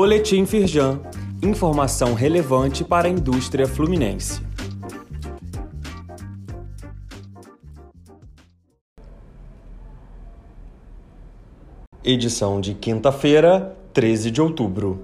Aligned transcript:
Boletim 0.00 0.46
Firjan. 0.46 1.00
Informação 1.42 2.14
relevante 2.14 2.84
para 2.84 3.08
a 3.08 3.10
indústria 3.10 3.66
fluminense. 3.66 4.40
Edição 12.04 12.60
de 12.60 12.74
quinta-feira, 12.74 13.76
13 13.92 14.30
de 14.30 14.40
outubro. 14.40 15.02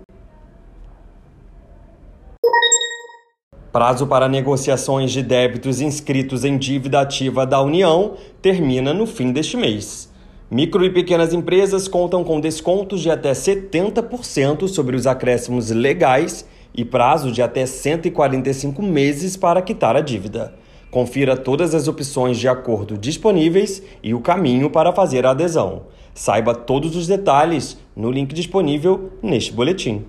Prazo 3.72 4.06
para 4.06 4.28
negociações 4.28 5.10
de 5.10 5.24
débitos 5.24 5.80
inscritos 5.80 6.44
em 6.44 6.56
dívida 6.56 7.00
ativa 7.00 7.44
da 7.44 7.60
União 7.60 8.14
termina 8.40 8.94
no 8.94 9.08
fim 9.08 9.32
deste 9.32 9.56
mês. 9.56 10.13
Micro 10.54 10.84
e 10.84 10.90
pequenas 10.90 11.32
empresas 11.32 11.88
contam 11.88 12.22
com 12.22 12.38
descontos 12.38 13.00
de 13.00 13.10
até 13.10 13.32
70% 13.32 14.68
sobre 14.68 14.94
os 14.94 15.04
acréscimos 15.04 15.72
legais 15.72 16.48
e 16.72 16.84
prazo 16.84 17.32
de 17.32 17.42
até 17.42 17.66
145 17.66 18.80
meses 18.80 19.36
para 19.36 19.60
quitar 19.60 19.96
a 19.96 20.00
dívida. 20.00 20.54
Confira 20.92 21.36
todas 21.36 21.74
as 21.74 21.88
opções 21.88 22.38
de 22.38 22.46
acordo 22.46 22.96
disponíveis 22.96 23.82
e 24.00 24.14
o 24.14 24.20
caminho 24.20 24.70
para 24.70 24.92
fazer 24.92 25.26
a 25.26 25.32
adesão. 25.32 25.86
Saiba 26.14 26.54
todos 26.54 26.94
os 26.94 27.08
detalhes 27.08 27.76
no 27.96 28.12
link 28.12 28.32
disponível 28.32 29.10
neste 29.20 29.52
boletim. 29.52 30.04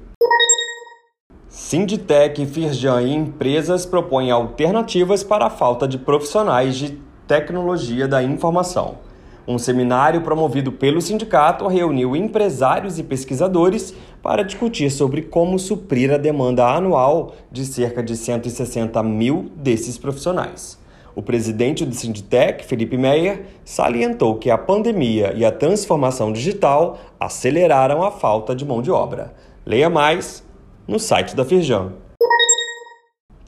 Sinditec, 1.50 2.46
Firjan 2.46 3.02
e 3.02 3.16
empresas 3.16 3.84
propõem 3.84 4.30
alternativas 4.30 5.24
para 5.24 5.48
a 5.48 5.50
falta 5.50 5.88
de 5.88 5.98
profissionais 5.98 6.76
de 6.76 7.00
tecnologia 7.28 8.08
da 8.08 8.22
informação. 8.22 9.04
Um 9.48 9.60
seminário 9.60 10.22
promovido 10.22 10.72
pelo 10.72 11.00
sindicato 11.00 11.68
reuniu 11.68 12.16
empresários 12.16 12.98
e 12.98 13.04
pesquisadores 13.04 13.94
para 14.22 14.42
discutir 14.42 14.90
sobre 14.90 15.22
como 15.22 15.60
suprir 15.60 16.12
a 16.12 16.18
demanda 16.18 16.66
anual 16.66 17.36
de 17.52 17.64
cerca 17.64 18.02
de 18.02 18.18
160 18.18 19.04
mil 19.04 19.52
desses 19.56 20.00
profissionais. 20.00 20.84
O 21.16 21.22
presidente 21.22 21.86
do 21.86 21.94
Sinditec, 21.94 22.66
Felipe 22.66 22.98
Meyer, 22.98 23.46
salientou 23.64 24.36
que 24.36 24.50
a 24.50 24.58
pandemia 24.58 25.32
e 25.36 25.46
a 25.46 25.52
transformação 25.52 26.34
digital 26.34 26.98
aceleraram 27.20 28.04
a 28.04 28.10
falta 28.10 28.56
de 28.56 28.66
mão 28.66 28.82
de 28.82 28.90
obra. 28.90 29.34
Leia 29.64 29.92
mais 29.92 30.44
no 30.88 31.00
site 31.00 31.36
da 31.36 31.46
Firjan. 31.46 31.94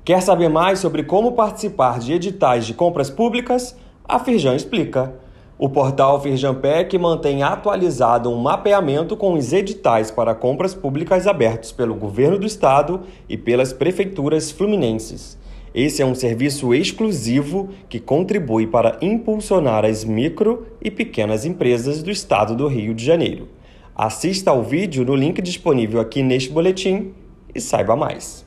Quer 0.06 0.22
saber 0.22 0.48
mais 0.48 0.78
sobre 0.78 1.04
como 1.04 1.34
participar 1.34 2.00
de 2.00 2.14
editais 2.14 2.68
de 2.68 2.74
compras 2.76 3.10
públicas? 3.10 3.76
A 4.08 4.20
Firjan 4.20 4.56
explica. 4.56 5.27
O 5.60 5.68
portal 5.68 6.22
Firjanpec 6.22 6.96
mantém 7.00 7.42
atualizado 7.42 8.30
um 8.30 8.40
mapeamento 8.40 9.18
com 9.18 9.34
os 9.34 9.52
editais 9.52 10.12
para 10.12 10.36
compras 10.36 10.76
públicas 10.76 11.26
abertos 11.26 11.72
pelo 11.72 11.96
governo 11.96 12.38
do 12.38 12.46
estado 12.46 13.02
e 13.28 13.36
pelas 13.36 13.74
prefeituras 13.74 14.52
fluminenses. 14.52 15.36
Esse 15.74 16.04
é 16.04 16.06
um 16.06 16.14
serviço 16.14 16.76
exclusivo 16.76 17.70
que 17.90 18.00
contribui 18.00 18.68
para 18.68 19.00
impulsionar 19.02 19.84
as 19.84 20.04
micro 20.04 20.68
e 20.80 20.92
pequenas 20.92 21.44
empresas 21.44 22.04
do 22.04 22.12
estado 22.12 22.56
do 22.56 22.68
Rio 22.68 22.94
de 22.94 23.04
Janeiro. 23.04 23.48
Assista 23.96 24.52
ao 24.52 24.62
vídeo 24.62 25.04
no 25.04 25.16
link 25.16 25.42
disponível 25.42 26.00
aqui 26.00 26.22
neste 26.22 26.52
boletim 26.52 27.14
e 27.54 27.60
saiba 27.60 27.96
mais. 27.96 28.46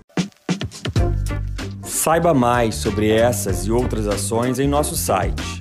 Saiba 1.83 2.33
mais 2.33 2.77
sobre 2.77 3.11
essas 3.11 3.67
e 3.67 3.73
outras 3.73 4.07
ações 4.07 4.61
em 4.61 4.69
nosso 4.69 4.95
site 4.95 5.61